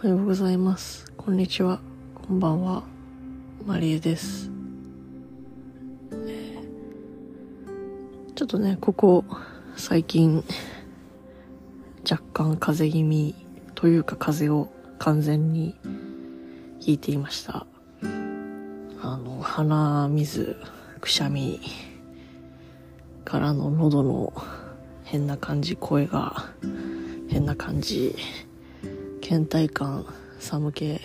[0.00, 1.10] おはようございます。
[1.16, 1.80] こんにちは。
[2.14, 2.84] こんばんは。
[3.66, 4.48] マリエです。
[8.36, 9.24] ちょっとね、ここ、
[9.74, 10.44] 最近、
[12.08, 13.34] 若干風邪気味
[13.74, 15.74] というか風邪を完全に
[16.78, 17.66] ひいていました。
[19.02, 20.56] あの、鼻水、
[21.00, 21.60] くしゃみ
[23.24, 24.32] からの喉の
[25.02, 26.50] 変な感じ、声が
[27.28, 28.14] 変な感じ、
[29.28, 30.06] 倦怠感
[30.40, 30.98] 寒気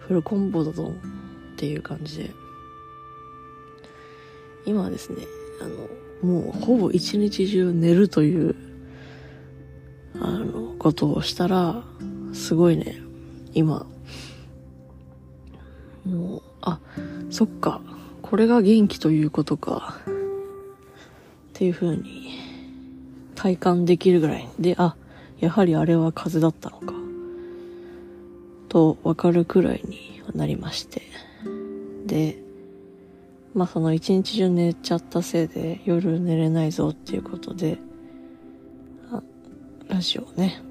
[0.00, 0.92] フルコンボだぞ
[1.52, 2.30] っていう感じで
[4.66, 5.18] 今はですね
[5.60, 8.56] あのもうほぼ一日中寝るという
[10.20, 11.84] あのことをしたら
[12.32, 12.96] すごいね
[13.54, 13.86] 今。
[16.04, 16.80] もうあ
[17.30, 17.80] そっか
[18.22, 20.12] これが元気ということかっ
[21.52, 22.32] ていう風に
[23.36, 24.48] 体感できるぐらい。
[24.58, 24.96] であ
[25.38, 26.99] やはりあれは風だったのか。
[28.70, 31.02] と分かるくらいになりまして。
[32.06, 32.38] で、
[33.52, 37.78] まあその一日中寝ちゃったせいで夜寝れないぞっていうことで、
[39.88, 40.62] ラジオをね、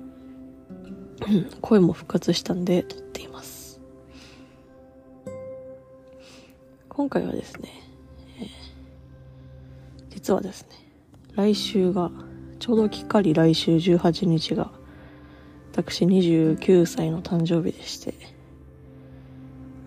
[1.62, 3.82] 声も復活したんで撮っています。
[6.88, 7.70] 今回はですね、
[8.40, 8.80] えー
[10.10, 10.70] 実はですね、
[11.36, 12.12] 来週が、
[12.60, 14.72] ちょうどきっかり来週18日が
[15.82, 18.14] 私29歳の誕生日でして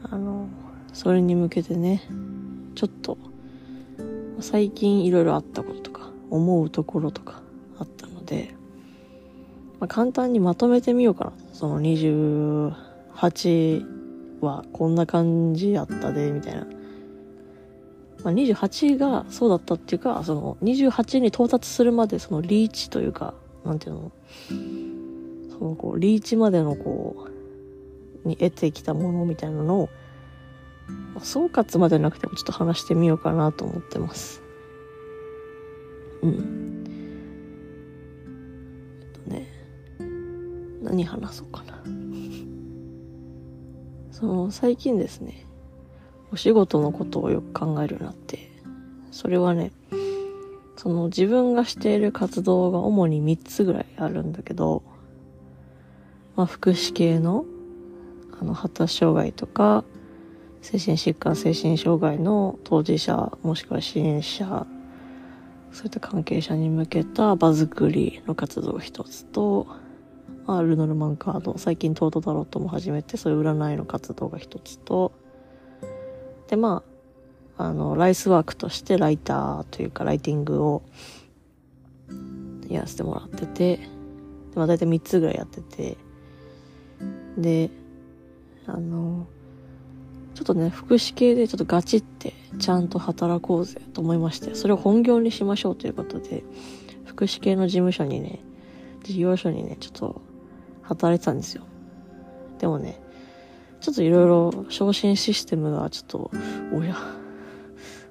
[0.04, 0.48] あの
[0.94, 2.02] それに向けてね
[2.74, 3.18] ちょっと
[4.40, 7.42] 最近いろいろあったこととか思うところとか
[7.78, 8.54] あったので、
[9.80, 11.32] まあ、簡単にまとめてみようかな。
[11.52, 13.84] その28
[14.40, 16.66] はこんな感じやったでみたいな、
[18.24, 23.34] まあ、28がそうだったっていうかその28に到達するまでそのリーチというか
[23.64, 24.10] なんていうの？
[25.62, 27.28] そのこうリーチまでのこ
[28.24, 29.88] うに得てきたものみたいなのを
[31.20, 34.42] 総括までなくてもちょっと話してみようかなと思ってます。
[36.22, 36.84] うん。
[39.02, 39.46] えっとね
[40.82, 41.80] 何話そうかな。
[44.10, 45.46] その最近ですね
[46.32, 48.50] お仕事のことをよく考えるようになって
[49.12, 49.70] それはね
[50.76, 54.82] その自分がしている活動が主に3つぐらいあるんだけど
[56.36, 57.44] まあ、福祉系の
[58.40, 59.84] あの発達障害とか
[60.62, 64.66] 精神疾患精神障害の当事者もしくは支援者
[65.72, 69.66] そういった関係者に向けた場作りの活動一つと、
[70.46, 75.12] まあ、ルノルマンカード最近トートタロットも始めてそういう占いの活動が一つと
[76.48, 76.82] でま
[77.56, 80.82] ああのライスワークとしてライターというかライティングを
[82.68, 83.88] やらせてもらっててで
[84.56, 85.96] まあ大体3つぐらいやってて
[87.36, 87.70] で、
[88.66, 89.26] あの、
[90.34, 96.42] ちょっとね、福祉系でちょっとガチってちゃんと働こうぜと思いまして、それを本業にしましょうということで、
[97.04, 98.40] 福祉系の事務所にね、
[99.02, 100.22] 事業所にね、ちょっと
[100.82, 101.64] 働いてたんですよ。
[102.58, 103.00] でもね、
[103.80, 106.30] ちょっといろいろ昇進システムがちょっと、
[106.72, 106.96] おや、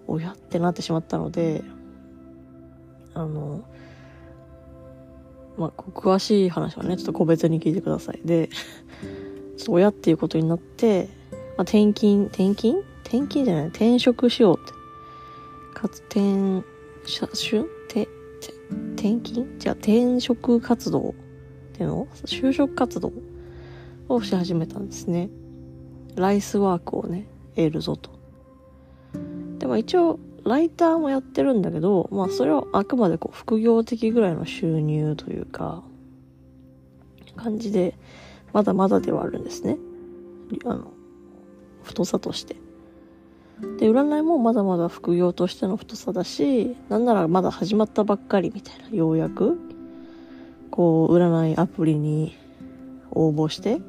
[0.08, 1.64] おやってなってしまったので、
[3.14, 3.64] あの、
[5.62, 8.20] まあ、詳しい話はね、ちょっと個別に聞いてください。
[8.26, 8.50] で、
[9.58, 12.84] ちょっと親っていうことになって、まあ、転勤、転勤？
[13.04, 14.72] 転勤じゃない、転職しようって。
[15.80, 16.64] かつ、転、
[17.06, 17.66] しゃ、しゅ？
[17.90, 18.10] て、て、
[18.96, 19.60] 転勤？
[19.60, 21.14] じゃあ転職活動っ
[21.74, 22.08] ていうの？
[22.26, 23.14] 就職活動
[24.10, 25.30] をし始めたんですね。
[26.16, 28.10] ライスワークをね、得るぞと。
[29.60, 35.84] でも一応、ライターもやってるんだけど、まあそれはあくまでこう副業的ぐらいの収入というか、
[37.36, 37.96] 感じで、
[38.54, 39.78] まだまだではあるんですね。
[40.66, 40.92] あの、
[41.84, 42.56] 太さとして。
[43.78, 49.60] で、占いもまだまだ副業としての太さだし、なんならまだ始まったばっかりみたいな、ようやく、
[50.72, 52.36] こう、占いアプリに
[53.12, 53.82] 応募して、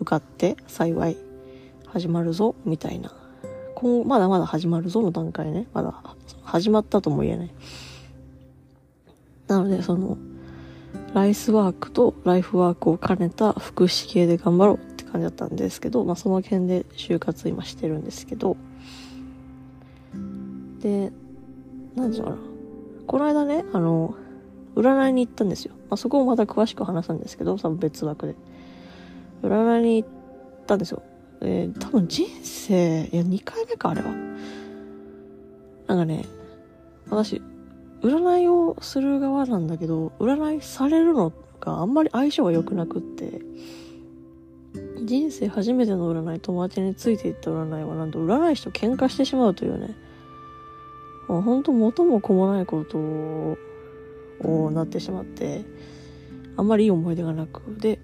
[0.00, 1.16] 受かって、幸い、
[1.86, 3.19] 始まるぞ、みたいな。
[3.80, 5.66] 今後、まだまだ始まるぞの段階ね。
[5.72, 5.94] まだ、
[6.44, 7.50] 始まったとも言えない。
[9.48, 10.18] なので、その、
[11.14, 18.56] ライスワークとライフワークを兼ねた福祉系で頑張ろうって感じだったんですけど、まあその件で就活今してるんですけど、
[20.80, 21.10] で、
[21.96, 22.36] なんていうのかな。
[23.06, 24.14] この間ね、あの、
[24.76, 25.72] 占いに行ったんですよ。
[25.88, 28.34] まあそこをまた詳しく話すんですけど、多分別枠で。
[29.42, 30.08] 占いに行っ
[30.66, 31.02] たんですよ。
[31.42, 34.10] えー、多分人生、いや2回目か、あれは。
[35.86, 36.24] なんかね、
[37.08, 37.40] 私、
[38.02, 43.40] 占いをする側なんだけど、占いされるのがあんまり相性が良くなくって、
[45.04, 49.96] 人生初めての占い、友達についていった占いはなんと占い師と喧嘩してしまうというね、
[51.28, 52.98] まあ、本当元も子もないこと
[54.46, 55.64] をなってしまって、
[56.56, 57.62] あんまりいい思い出がなく。
[57.78, 57.98] で、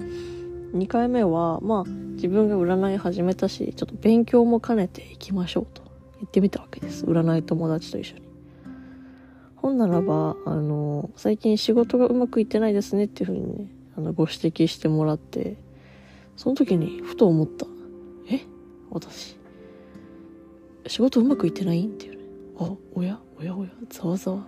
[0.74, 5.82] 2回目は、まあ、自分が占い始めたし、ちょっと勉強も兼ねていきましょうと
[6.16, 7.04] 言ってみたわけです。
[7.04, 8.22] 占い友達と一緒に。
[9.56, 15.56] 本ならば、あの、最近仕事がうまくいってないですねっていうふうにね、あの、ご指摘してもらって、
[16.36, 17.66] その時にふと思った。
[18.30, 18.40] え？
[18.90, 19.36] 私。
[20.86, 22.18] 仕事うまくいってないっていうね。
[22.58, 23.18] あ、おや？
[23.38, 23.56] おや？
[23.56, 23.70] おや？
[23.88, 24.46] ざわざわ。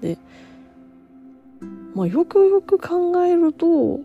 [0.00, 0.18] で、
[1.94, 4.00] まあ、よくよく考えると、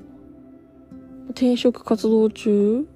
[1.30, 2.88] 転職活動中、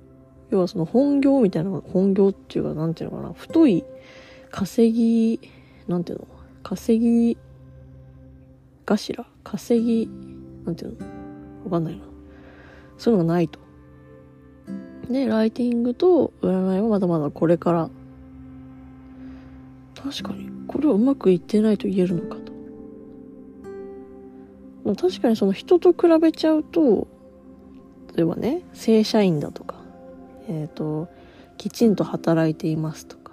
[0.50, 3.83] 要はその本業みたいな、本業っていうか、なんていうのかな、太い
[4.51, 5.39] 稼ぎ、
[5.88, 6.27] なんていうの
[6.63, 7.38] 稼ぎ
[8.85, 10.09] 頭稼ぎ、
[10.65, 11.06] なんていうの
[11.65, 12.03] わかんないな。
[12.97, 13.59] そういうのがないと。
[15.09, 17.89] で、ライティングと占いはまだまだこれから。
[19.95, 22.53] 確かに、これはうまくいってないと言えるのかと。
[24.95, 27.07] 確かにその人と比べちゃうと、
[28.15, 29.75] 例えばね、正社員だとか、
[30.48, 31.07] えっ、ー、と、
[31.57, 33.31] きちんと働いていますとか、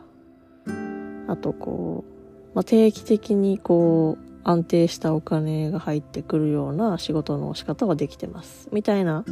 [1.29, 8.69] あとこう、まあ、定期的にこう、安定したお金が入ってくるような仕事の仕方はできてます。
[8.73, 9.25] みたいな、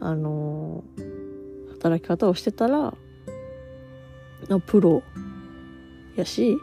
[0.00, 2.94] あのー、働き方をしてたら、
[4.66, 5.02] プロ
[6.16, 6.56] やし、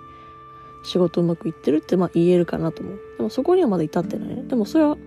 [0.83, 2.99] 仕事うまくいってるってまあ言えるかなと思う。
[3.17, 4.43] でもそこにはまだ至ってないね。
[4.43, 4.97] でもそれは、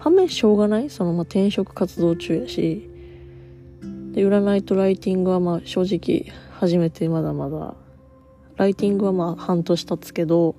[0.00, 0.88] 反面しょうがない？
[0.88, 2.88] そのまあ転職活動中やし、
[4.12, 7.74] で、占いとライティングはまあ正直初めてまだまだ。
[8.56, 10.56] ライティングはまあ半年経つけど、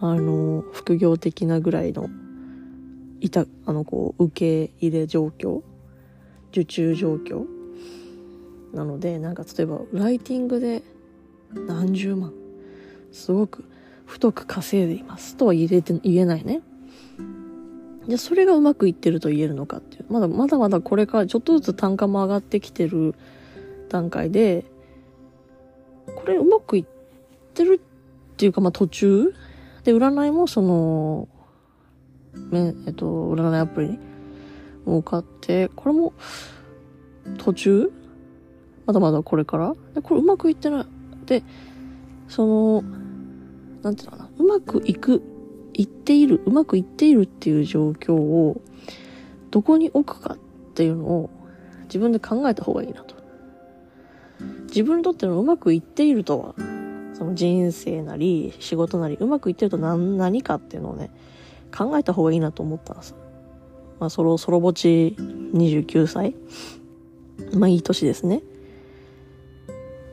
[0.00, 2.08] あの、副業的なぐらいの、
[3.20, 5.62] いた、あの、こう、受け入れ状況、
[6.50, 7.46] 受注状況。
[8.74, 10.82] なので、なんか例えば、ライティングで
[11.66, 12.32] 何十万、
[13.10, 13.64] すごく
[14.06, 16.60] 太く稼いでいますとは言えて、言えないね。
[18.08, 20.06] じゃそれがうまくいってると言えるのかっていう。
[20.08, 23.14] まだまだまだこれからちょっとずつ単価も上がってきてる
[23.90, 24.64] 段階で、
[26.16, 26.84] これうまくいっ
[27.54, 29.34] てるっていうか、まあ途中？
[29.84, 31.28] で、占いもその、
[32.50, 33.98] め、えっと、占いアプリに
[34.86, 36.14] 向かって、これも
[37.36, 37.92] 途中？
[38.86, 39.74] まだまだこれから？
[39.94, 40.86] で、これうまくいってない。
[41.26, 41.42] で、
[42.26, 42.82] その、
[43.82, 45.22] なんていうのかな、うまくいく、
[45.78, 48.60] いっている、うまくいっているっていう状況を、
[49.50, 50.38] どこに置くかっ
[50.74, 51.30] ていうのを
[51.84, 53.16] 自分で考えた方がいいなと。
[54.66, 56.54] 自分にとってのうまくいっているとは、
[57.14, 61.10] その人生なり仕事なりうまくいってると何何かっていうのをね、
[61.76, 63.14] 考えた方がいいなと思ったんです。
[64.00, 66.34] まあ、ソロ、ソロぼち29歳。
[67.54, 68.38] まあ、いい年ですね。
[68.38, 68.42] っ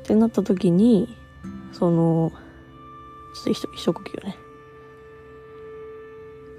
[0.03, 1.07] てなった時に、
[1.71, 2.31] その、
[3.35, 4.38] ちょっと一一呼吸ね。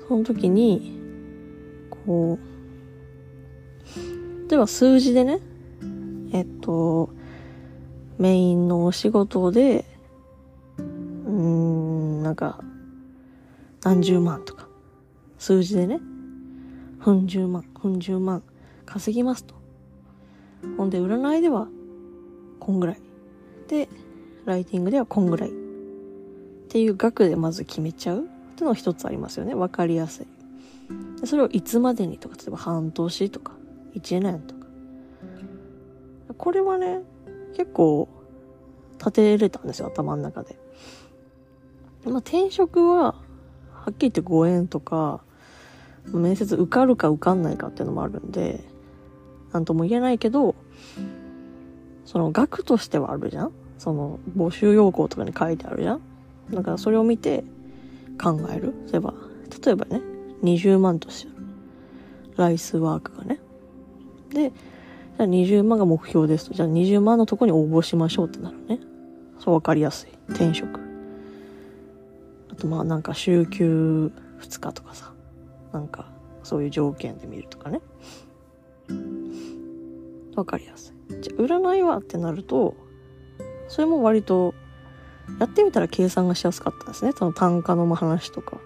[0.08, 1.00] その時に、
[1.90, 2.38] こ
[4.44, 5.40] う、では数字でね、
[6.32, 7.10] えっと、
[8.18, 9.84] メインのお仕事で、
[10.78, 10.84] うー
[11.32, 12.60] ん、なんか、
[13.82, 14.68] 何十万とか、
[15.38, 16.00] 数字でね、
[17.04, 18.42] うん十万、うん十万
[18.84, 19.54] 稼ぎますと。
[20.76, 21.66] ほんで、占いでは、
[22.60, 23.00] こんぐらい。
[23.68, 23.88] で、
[24.44, 25.50] ライティングではこんぐらい。
[25.50, 25.52] っ
[26.68, 29.54] ていう額でまず決めちゃうっていうのが一つありますよね。
[29.54, 31.26] わかりやすい。
[31.26, 33.52] それをいつまでにとか、例えば半年とか、
[33.92, 34.66] 一年とか。
[36.38, 37.02] これはね、
[37.56, 38.08] 結構
[38.98, 40.58] 立てれたんですよ、頭の中で。
[42.06, 43.14] まあ、転職は、
[43.72, 45.20] はっきり言ってご縁とか、
[46.12, 48.64] 面接受かるか受かんないかっていうのもあるんで、
[49.52, 50.54] なんとも言えないけど、
[52.06, 56.00] その額としてはあるじゃんその募集要項とかに書いてあるじゃん
[56.50, 57.44] だからそれを見て
[58.18, 58.74] 考える？
[58.92, 59.14] 例えば、
[59.64, 60.02] 例えばね、
[60.42, 61.32] 20万として
[62.36, 63.40] ライスワークがね。
[64.30, 66.54] で、じゃあ20万が目標ですと。
[66.54, 68.80] じゃあ20万のとこに応募しましょうってなるね。
[69.38, 70.10] そう分かりやすい。
[70.30, 70.80] 転職。
[72.50, 75.12] あとまあなんか週休2日とかさ。
[75.72, 76.10] なんか
[76.42, 77.80] そういう条件で見るとかね。
[78.88, 81.20] 分かりやすい。
[81.20, 82.76] じゃあ占いはってなると、
[83.68, 84.54] それも割と
[85.38, 87.12] やってみたら計算がしやすかったんですね。
[87.16, 88.58] その単価の話とか。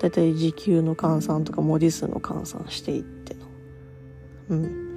[0.00, 3.40] だいたい時給の換算とか文字数の換算していっての。
[4.50, 4.90] うん。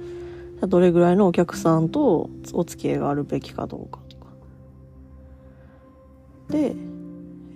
[0.66, 4.26] どれぐらいのお客さんとお付き合いがあるべきかどうかとか。
[6.48, 6.74] で、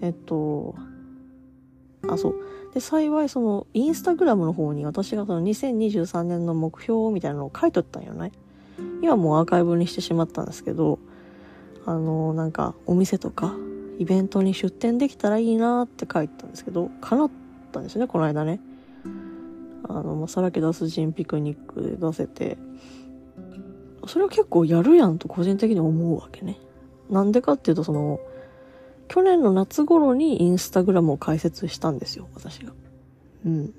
[0.02, 0.74] えっと、
[2.06, 2.34] あ、そう。
[2.74, 8.32] で、幸いその、インスタグラムの方に私がその2023年の目標みたいなのを書いとったんよね。
[9.02, 10.98] 今もうアーカイブにしてしまったんですけど、
[11.88, 13.54] あの、なんか、お店とか、
[13.98, 17.30] イベントに出店できたらいいなって書いてたんですけど、叶っ
[17.72, 18.60] たんですね、この間ね。
[19.88, 22.58] あの、まあ、さらけ出す人ピクニックで出せて、
[24.06, 26.58] それを結構やるやんと個人的に思うわけね。
[27.08, 28.20] なんでかっていうと、その、
[29.08, 32.74] 去年の夏頃にインスタグラムを開設したんですよ、私が。
[33.46, 33.74] うん。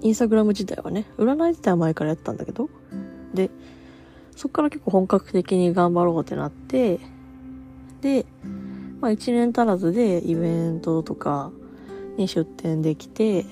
[0.00, 2.70] インスタグラム自体はね、占い自体は前からやったんだけど、
[3.34, 3.50] で、
[4.38, 7.00] そっから結構本格的に頑張ろうってなって、
[8.02, 8.24] で、
[9.00, 11.50] まあ一年足らずでイベントとか
[12.16, 13.44] に出店できて、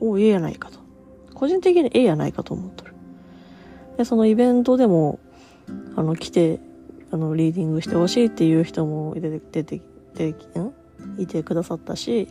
[0.00, 0.78] おええやないかと。
[1.34, 2.94] 個人的にええやないかと思っとる。
[3.98, 5.18] で、そのイベントでも、
[5.96, 6.60] あの、来て、
[7.10, 9.82] あの、リーディングしてほしいっていう人も出て、出て、
[10.14, 10.72] 出て、ん？
[11.18, 12.28] いてくださったし、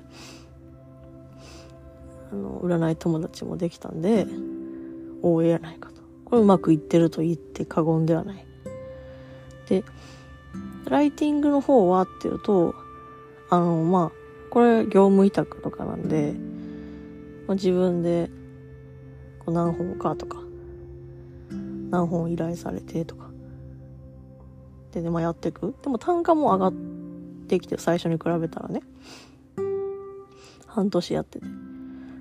[2.31, 4.25] あの、占い友達もできたんで、
[5.21, 5.98] おええやないかと。
[6.29, 8.45] これうまくいってると言って過言ではない。
[9.67, 9.83] で、
[10.85, 12.75] ライティングの方はっていうと、
[13.49, 14.11] あの、まあ、
[14.49, 16.33] これ業務委託とかなんで、
[17.47, 18.29] まあ、自分で
[19.39, 20.39] こう何本かとか、
[21.89, 23.29] 何本依頼されてとか、
[24.91, 25.75] でね、まあ、やっていく。
[25.83, 26.73] でも単価も上がっ
[27.47, 28.81] てきて、最初に比べたらね。
[30.67, 31.45] 半年やってて。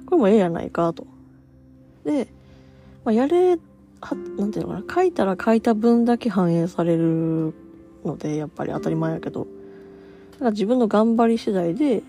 [0.06, 1.06] これもええやないかと。
[2.04, 2.28] で、
[3.04, 3.58] まあ、やれ、
[4.36, 7.54] なんていうのかな、書いたら書いた分だけ反映される
[8.04, 9.46] ので、やっぱり当たり前やけど、
[10.32, 12.02] だから自分の頑張り次第で、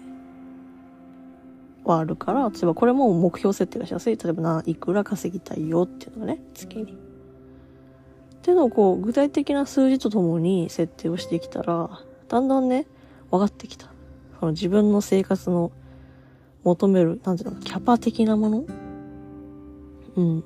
[1.85, 4.17] はあるから、例えばこれも目標設定がしやすい。
[4.17, 6.83] 例えばな、いくら稼ぎたいよっていうのがね、月に。
[6.83, 6.87] っ
[8.41, 11.89] ていうのをこう、具体的な数字とともに設定をしてきたら、
[12.27, 12.85] だんだんね、
[13.31, 13.87] 分かってきた。
[14.39, 15.71] その自分の生活の
[16.63, 18.65] 求める、なんていうの、キャパ的なもの？
[20.17, 20.43] うん。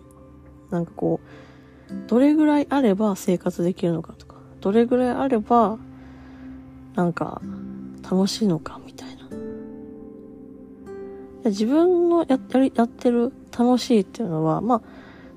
[0.74, 5.78] なんかこう、どれぐらいあれば生活できるのかとか、どれぐらいあれば、
[6.96, 7.42] なんか、
[8.04, 9.24] 楽しいのかみたいな。
[11.46, 14.82] 自分のやややってる楽しいっていうのは、まあ、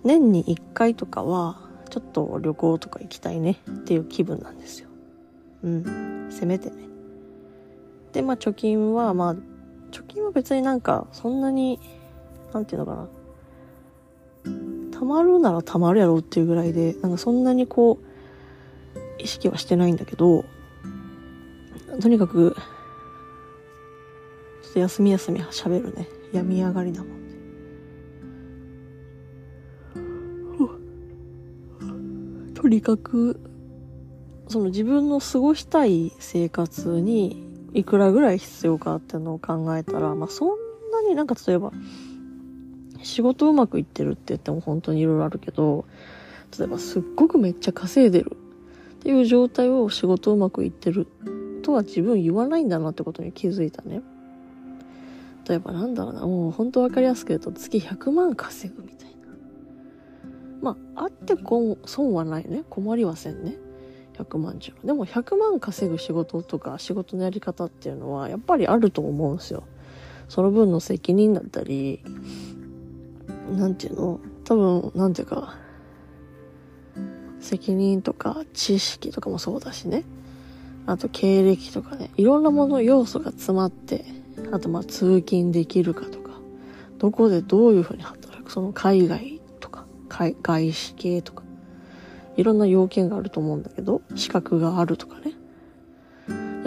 [0.05, 1.59] 年に一回とかは、
[1.91, 4.89] ちょっと旅行とか行きたいねっていう気分なんですよ。
[5.63, 6.29] うん。
[6.31, 6.77] せめてね。
[8.13, 9.35] で、まあ貯金は、まあ
[9.91, 11.79] 貯金は別になんか、そんなに、
[12.53, 13.09] なんていうのかな。
[14.99, 20.47] 貯まるなら貯まるやろっていうぐらいで、なんかそんなにこう、意識はしてないんだけど、
[22.01, 22.57] とにかく、
[24.63, 26.09] ちょっと休み休み喋るね。
[26.33, 27.17] 病み上がりなもん。
[32.55, 33.39] とにかく、
[34.49, 40.49] その自分の過ごしたい生活にいくらぐらい必要かっていうのを考えたら、まあそん
[40.91, 41.71] なになんか例えば、
[43.03, 45.87] 仕事うまくいってるって言っても本当にいろいろあるけど、
[46.59, 48.37] 例えばすっごくめっちゃ稼いでる
[48.95, 51.07] っていう状態を仕事うまくいってる
[51.63, 54.03] とは自分言わないんだなってことに気づいたね。
[55.49, 59.15] 例えばなんだろうな、もう本当わかりやすく言うと月100万稼ぐみたいな。
[60.61, 62.65] まあ、あってこ損はないね。
[62.69, 63.57] 困りはせんね。
[64.19, 64.87] 100万じゃ。
[64.87, 69.65] でも100万稼ぐ仕事とか仕事のやり方っていうのはやっぱりあると思うんですよ。
[70.29, 72.03] その分の責任だったり、
[73.53, 74.21] なんていうの？
[74.45, 75.55] 多分、なんていうか、
[77.41, 80.05] 責任とか知識とかもそうだしね。
[80.87, 82.11] あと経歴とかね。
[82.17, 84.05] いろんなもの要素が詰まって、
[84.53, 86.31] あとまあ通勤できるかとか、
[86.99, 91.45] どこでどういうふうに働く、その海外とか、外資系とか、
[92.37, 95.33] いろんな要件があると思うんだけど、資格があるとかね。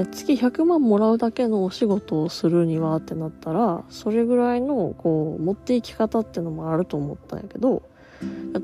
[0.06, 7.84] 月100万もらうだけのお仕事をするにはってなったら、それぐらいの、こう、持っていき方ってのもあると思ったんやけど、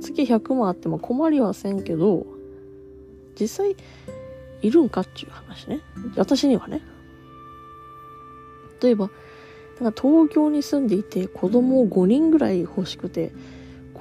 [0.02, 2.26] 月100万あっても困りはせんけど、
[3.40, 3.76] 実際、
[4.62, 5.82] いるんかっていう話ね。
[6.16, 6.82] 私にはね。
[8.82, 9.10] 例えば、
[9.80, 13.34] なんか東京に住んでいて子供を5人ぐらい欲しくて、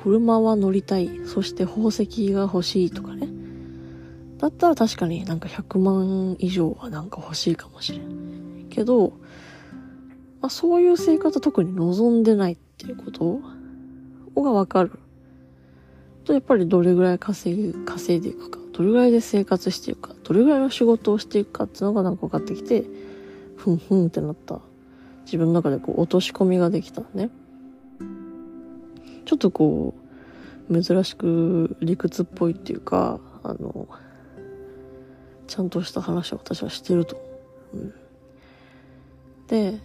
[0.03, 1.11] 車は乗りたい。
[1.27, 3.29] そして宝石が欲しいとかね。
[4.39, 8.67] だったら確かになんか100万以上はなんか欲しいかもしれん。
[8.71, 9.11] けど、
[10.41, 13.41] まあそういう生活特に望んでないっていうこと
[14.41, 14.99] がわかる。
[16.25, 22.85] と、やっぱりどれぐらい稼ぎ、稼いでいくか、どれぐらいで生活していくか、どれぐらいの仕事をしていくかっていうのがなんか分かってきて、
[23.57, 24.61] ふんふんってなった。
[25.25, 27.31] 自分の中でこう落とし込みができたね。
[29.25, 29.95] ちょっとこ
[30.69, 33.89] う、珍しく理屈っぽいっていうか、あの、
[35.47, 37.17] ちゃんとした話を私はしてると。
[37.73, 37.95] うん。
[39.47, 39.81] で、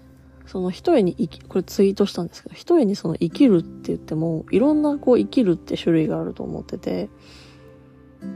[0.46, 7.10] その一重に生き、これツイートしたんですけど、一重にその生きるって言っても、いろんなこう生きるって種類があると思ってて、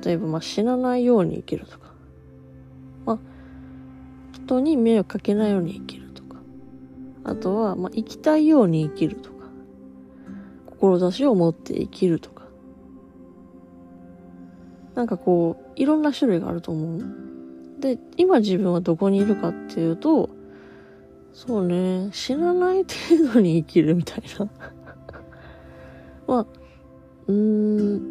[0.03, 1.91] 例えばまあ死なないように生きるとか、
[3.05, 3.19] まあ、
[4.31, 6.37] 人に迷惑かけないように生きるとか、
[7.23, 9.47] あとはまあ生きたいように生きるとか、
[10.67, 12.43] 志を持って生きるとか、
[14.93, 17.03] なんかこう、いろんな種類があると思う。
[17.79, 20.29] で、今自分はどこにいるかっていうと、
[21.33, 24.49] そうね、死なない程度に生きるみたいな。
[26.27, 26.45] まあ、
[27.27, 28.01] うーん、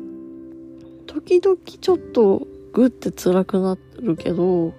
[1.07, 4.73] 時々ちょっとグって辛くなるけど、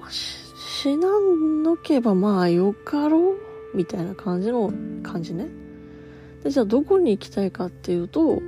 [0.00, 3.34] まあ、死なんのけばまあよかろ
[3.72, 5.48] うみたいな感じの感じね。
[6.42, 8.40] で、じゃあどこに行きたいかっていうと、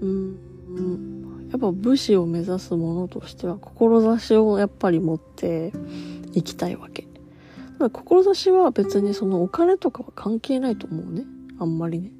[0.00, 0.36] うん、
[1.50, 5.72] やっぱ武士を目指すものとしては、志をやっぱり持って
[6.32, 7.06] いきたいわけ。
[7.78, 11.24] だから志は別にそのお金とかは関係ないと思うね。
[11.58, 12.10] あんまりね。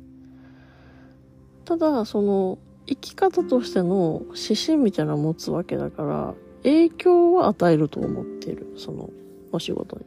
[1.65, 8.75] ただ、その、生き方としての指針みたいなのを持つわけだから、影響は与えると思ってる。
[8.77, 9.11] その、
[9.51, 10.05] お仕事に。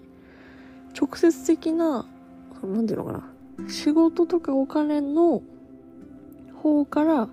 [0.97, 2.05] 直接的な、
[2.63, 3.69] なんていうのかな。
[3.69, 5.41] 仕事とかお金の
[6.61, 7.29] 方から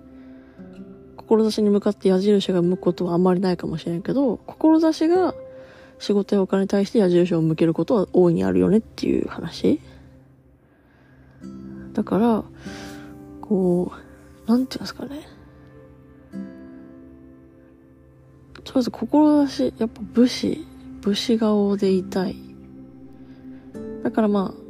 [1.27, 5.35] 志に向かって矢印が向くことはあんまりないかもしれんけど、志が
[5.99, 9.79] 仕事やお金に対して矢印を向けることは大いにあるよねっていう話。
[11.93, 12.43] だから、
[13.41, 13.91] こ
[14.45, 15.27] う、なんていうんですかね。
[18.63, 20.65] とりあえず志、やっぱ武士、
[21.01, 22.35] 武士顔でいたい。
[24.03, 24.67] だからまあ、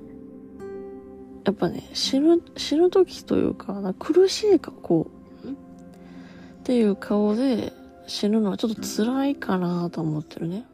[1.45, 5.16] やっぱね、死ぬ、死ぬ時というか、苦しいか、こう、
[6.67, 7.71] っていう顔で
[8.07, 10.65] 死ぬのはちょっと辛いかなと思ってるね。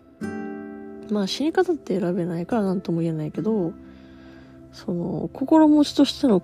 [1.11, 3.73] まあ死に方って選べないから何とも言えないけど、
[4.71, 6.41] その、心持ちとしての、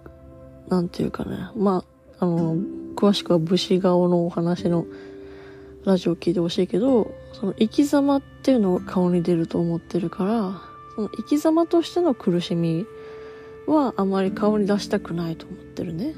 [0.67, 1.83] なんていうかね、ま
[2.19, 2.57] あ、あの、
[2.95, 4.85] 詳しくは武士顔のお話の
[5.83, 10.61] ラジオを聞いてほしいけど、その生き様っていうのが顔に出ると思ってるから、
[10.93, 12.85] その生き様としての苦しみ
[13.65, 16.13] はあまり顔に出したくないと思ってるね。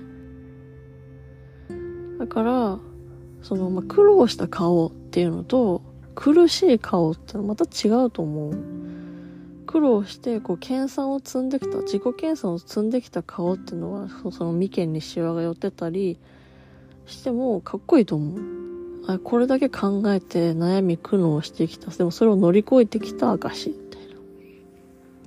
[2.20, 2.80] だから、
[3.42, 5.82] その、まあ、苦労した顔っていうのと、
[6.16, 8.58] 苦しい顔ってのはまた違うと思う。
[9.66, 16.20] 苦労して、こう、研鑽を積んできた、自己研鑽を積んできた顔っていうのは、その眉間にシワが寄ってたり
[17.06, 18.40] しても、かっこいいと思う。
[19.08, 21.90] あこれだけ考えて悩み苦悩してきた。
[21.90, 24.16] でもそれを乗り越えてきた証みたいな。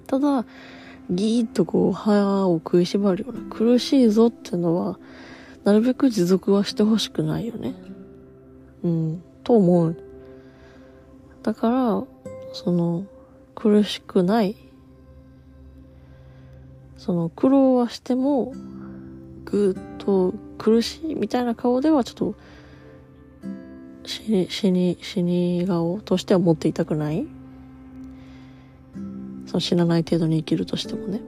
[0.07, 0.47] ただ、
[1.11, 4.99] ギーッとこう、歯を食いしばるような苦しいぞっていうのは、
[5.65, 7.75] なるべく持続はしてほしくないよね。
[8.85, 9.97] うん、と思う。
[11.43, 12.05] だから、
[12.53, 13.07] その、
[13.55, 14.57] 苦しくない。
[16.97, 18.53] その、苦労はしても、
[19.45, 22.35] ぐっと苦しいみたいな顔ではちょっと、
[24.07, 27.27] 死に、死に、死に顔としては持っていたくない
[29.47, 31.21] その死なない程度に生きるとしてもね。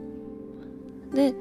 [1.15, 1.35] で、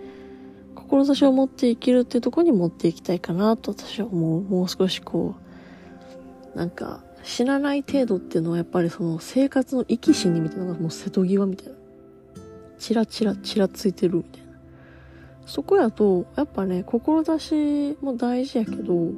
[0.76, 4.42] 志を持って生きるっていうところに持っていきたいかなと私は思う。
[4.42, 5.45] もう少しこう、
[6.56, 11.74] なんか、死なない程度っていうのはやっぱりその生活の生き死にみたいなのがもう瀬戸際みたいな。
[12.78, 14.48] チラチラチラついてるみたいな。
[15.46, 19.14] そこやと、やっぱね、志も大事やけど、やっ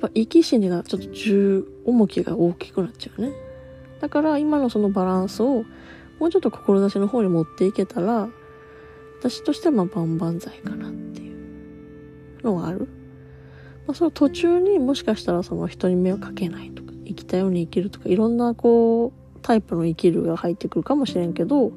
[0.00, 3.32] ぱ生き死にがちょっと重、重きが大きくなっちゃうね。
[4.00, 5.64] だから今のそのバランスを
[6.18, 8.28] もうちょっと志の方に持っていけたら、
[9.20, 12.88] 私としてはまあ万々歳かなっていうのはある。
[13.86, 21.72] まあ、その途中にもしかしたらその人に目をかけないとか、生きたように生きるとか、いろんなこう、タイプの生きるが入ってくるかもしれんけど、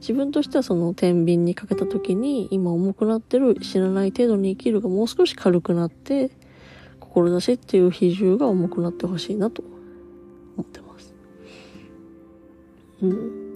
[0.00, 6.30] 自分としてはその天秤にかけた時に、今重くなってる死なない程度に生きるがもう少し軽くなって、
[7.00, 9.62] 志っていう比重が重くなってほしいなと
[10.56, 11.14] 思ってます。
[13.02, 13.48] うん。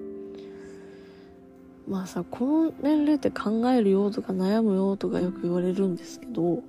[1.88, 6.62] まあさ、この年齢って考えるよとか悩むよとかよく言われるんですけど、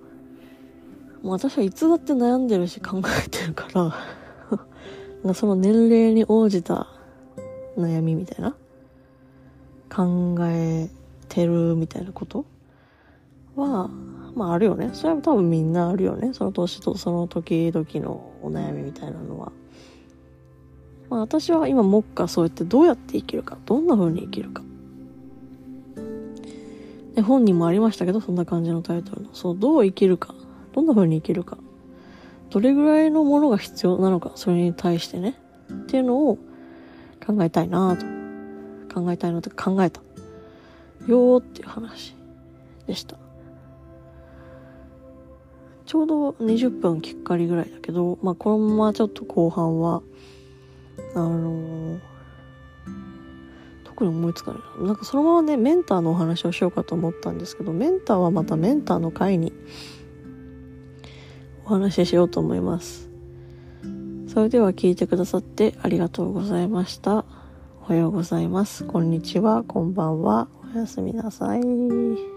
[1.23, 3.67] もう私はいつだって悩んでるし考えてるか
[5.25, 6.87] らその年齢に応じた
[7.77, 8.55] 悩みみたいな
[9.89, 10.89] 考え
[11.29, 12.45] てるみたいなこと
[13.55, 13.89] は、
[14.35, 14.89] まああるよね。
[14.93, 16.33] それは多分みんなあるよね。
[16.33, 19.51] その年とその時々のお悩みみたいなのは。
[21.09, 24.63] まあ私は今目下そうやってどうやって生きるか、どんな風に生きるか。
[27.15, 29.29] で本にもありましたけど、そんな感じのタイトルの。
[29.33, 30.33] そう、どう生きるか。
[30.73, 31.57] どんな風に生きるか。
[32.49, 35.39] どれぐらいのものが必要なのか、それに対してね。
[35.71, 36.37] っていうのを
[37.25, 38.05] 考えたいなと
[38.93, 40.01] 考えたいのって考えた。
[41.07, 42.15] よーっていう話
[42.87, 43.17] でした。
[45.85, 50.01] ちょうど20分きっかりぐらいだけど、まあこのままちょっと後半は、
[51.15, 51.99] あのー、
[53.83, 54.87] 特に思いつかないな。
[54.87, 59.53] なんかそのままね、メンターのお話をしようかと思ったんですけど、メンターはまたメンターの回に
[61.65, 63.09] お話ししようと思います。
[64.27, 67.25] それでは聞いてくださってありがとうございました。
[67.81, 68.83] おはようございます。
[68.85, 69.63] こんにちは。
[69.63, 70.47] こんばんは。
[70.73, 72.32] おやすみなさい。